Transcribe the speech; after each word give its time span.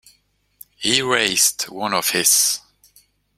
He 0.77 1.03
raised 1.03 1.69
one 1.69 1.93
of 1.93 2.09
his. 2.09 2.59